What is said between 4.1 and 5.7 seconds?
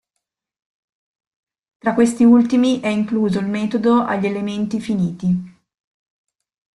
elementi finiti.